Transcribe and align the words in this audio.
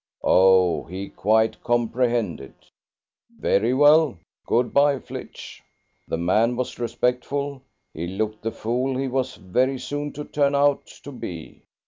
Oh, 0.23 0.85
he 0.85 1.09
quite 1.09 1.61
comprehended. 1.63 2.55
Very 3.39 3.71
well; 3.71 4.17
good 4.47 4.73
bye, 4.73 4.97
Flitch; 4.97 5.61
the 6.07 6.17
man 6.17 6.55
was 6.55 6.79
respectful: 6.79 7.61
he 7.93 8.07
looked 8.07 8.41
the 8.41 8.51
fool 8.51 8.97
he 8.97 9.07
was 9.07 9.35
very 9.35 9.77
soon 9.77 10.11
to 10.13 10.25
turn 10.25 10.55
out 10.55 10.87
to 11.03 11.11
be. 11.11 11.61